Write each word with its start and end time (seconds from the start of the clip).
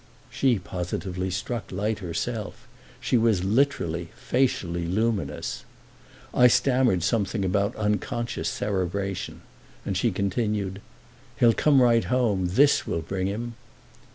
She 0.31 0.57
positively 0.57 1.29
struck 1.29 1.71
light 1.71 1.99
herself—she 1.99 3.17
was 3.19 3.43
literally, 3.43 4.09
facially 4.15 4.87
luminous. 4.87 5.63
I 6.33 6.47
stammered 6.47 7.03
something 7.03 7.45
about 7.45 7.75
unconscious 7.75 8.49
cerebration, 8.49 9.41
and 9.85 9.95
she 9.95 10.09
continued: 10.11 10.81
"He'll 11.37 11.53
come 11.53 11.83
right 11.83 12.05
home—this 12.05 12.87
will 12.87 13.03
bring 13.03 13.27
him." 13.27 13.53